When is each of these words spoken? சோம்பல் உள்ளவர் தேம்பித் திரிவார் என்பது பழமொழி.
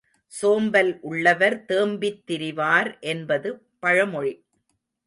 சோம்பல் 0.31 0.99
உள்ளவர் 1.01 1.57
தேம்பித் 1.65 2.21
திரிவார் 2.27 2.99
என்பது 3.05 3.49
பழமொழி. 3.79 4.33